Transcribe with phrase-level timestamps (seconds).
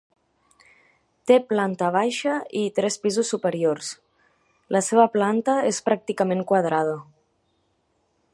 [1.31, 3.93] Té planta baixa i tres pisos superiors;
[4.77, 6.99] la seva planta és pràcticament quadrada.